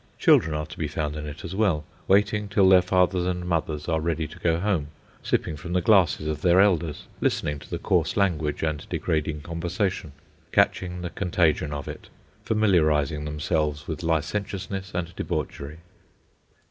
Children 0.17 0.55
are 0.55 0.65
to 0.65 0.79
be 0.79 0.87
found 0.87 1.15
in 1.15 1.27
it 1.27 1.45
as 1.45 1.53
well, 1.55 1.83
waiting 2.07 2.47
till 2.47 2.67
their 2.67 2.81
fathers 2.81 3.27
and 3.27 3.45
mothers 3.47 3.87
are 3.87 4.01
ready 4.01 4.25
to 4.29 4.39
go 4.39 4.59
home, 4.59 4.87
sipping 5.21 5.55
from 5.55 5.73
the 5.73 5.81
glasses 5.81 6.25
of 6.25 6.41
their 6.41 6.59
elders, 6.59 7.03
listening 7.19 7.59
to 7.59 7.69
the 7.69 7.77
coarse 7.77 8.17
language 8.17 8.63
and 8.63 8.89
degrading 8.89 9.41
conversation, 9.41 10.13
catching 10.51 11.01
the 11.03 11.11
contagion 11.11 11.71
of 11.71 11.87
it, 11.87 12.09
familiarising 12.43 13.25
themselves 13.25 13.87
with 13.87 14.01
licentiousness 14.01 14.91
and 14.95 15.15
debauchery. 15.15 15.77